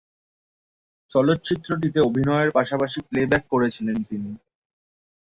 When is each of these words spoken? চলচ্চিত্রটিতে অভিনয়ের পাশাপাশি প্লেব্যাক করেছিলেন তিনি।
চলচ্চিত্রটিতে 1.09 1.99
অভিনয়ের 2.01 2.49
পাশাপাশি 2.51 2.99
প্লেব্যাক 3.01 3.43
করেছিলেন 3.51 3.97
তিনি। 4.03 4.31